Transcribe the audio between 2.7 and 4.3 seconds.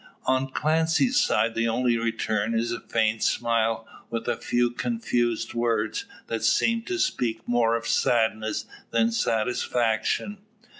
a faint smile, with